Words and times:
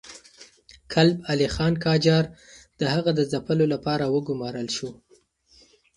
کلب 0.93 1.17
علي 1.31 1.47
خان 1.55 1.73
قاجار 1.85 2.25
د 2.79 2.81
هغه 2.93 3.11
د 3.15 3.21
ځپلو 3.31 3.65
لپاره 3.73 4.05
وګمارل 4.13 4.67
شو. 4.75 4.89